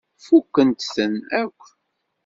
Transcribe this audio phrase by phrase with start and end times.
[0.25, 1.61] Fukkent-ten akk.